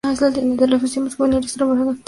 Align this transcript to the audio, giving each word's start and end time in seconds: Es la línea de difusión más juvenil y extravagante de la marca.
Es 0.11 0.19
la 0.19 0.29
línea 0.31 0.57
de 0.57 0.65
difusión 0.65 1.05
más 1.05 1.15
juvenil 1.15 1.41
y 1.43 1.43
extravagante 1.43 1.79
de 1.81 1.85
la 1.85 1.91
marca. 1.91 1.99